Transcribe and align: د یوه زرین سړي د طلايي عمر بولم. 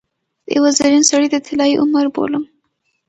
د 0.45 0.47
یوه 0.57 0.69
زرین 0.77 1.03
سړي 1.11 1.27
د 1.31 1.35
طلايي 1.45 1.75
عمر 1.81 2.05
بولم. 2.15 2.43